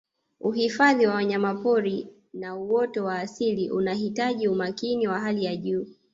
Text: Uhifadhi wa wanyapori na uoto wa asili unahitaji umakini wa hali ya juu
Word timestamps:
Uhifadhi 0.39 1.07
wa 1.07 1.15
wanyapori 1.15 2.07
na 2.33 2.55
uoto 2.57 3.03
wa 3.05 3.19
asili 3.19 3.71
unahitaji 3.71 4.47
umakini 4.47 5.07
wa 5.07 5.19
hali 5.19 5.45
ya 5.45 5.55
juu 5.55 5.87